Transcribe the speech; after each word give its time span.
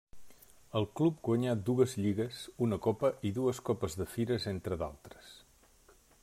El 0.79 0.85
club 0.99 1.17
guanyà 1.27 1.53
dues 1.67 1.93
lligues, 2.05 2.39
una 2.69 2.79
copa 2.87 3.13
i 3.31 3.33
dues 3.37 3.61
Copes 3.69 3.99
de 4.01 4.09
Fires 4.15 4.49
entre 4.55 4.81
d'altres. 4.85 5.37